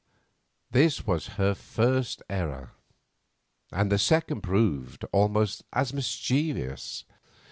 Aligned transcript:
This 0.71 1.05
was 1.05 1.27
her 1.37 1.53
first 1.53 2.23
error, 2.27 2.71
and 3.71 3.91
the 3.91 3.99
second 3.99 4.41
proved 4.41 5.05
almost 5.11 5.63
as 5.73 5.93
mischievous. 5.93 7.05